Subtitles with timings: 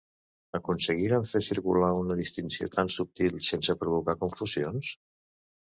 [0.59, 4.95] ¿Aconseguirem fer circular una distinció tan subtil sense provocar confusions?